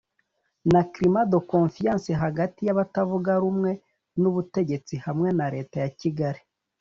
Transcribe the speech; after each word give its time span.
na 0.73 0.81
climat 0.93 1.27
de 1.33 1.39
confiance 1.53 2.11
hagati 2.23 2.59
y’abatavuga 2.63 3.31
rumwe 3.43 3.71
n’ubutegetsi 4.21 4.95
hamwe 5.05 5.29
na 5.39 5.45
leta 5.55 5.75
ya 5.83 5.91
Kigali 5.99 6.41